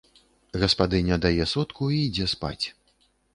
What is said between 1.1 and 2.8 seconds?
дае сотку і ідзе спаць.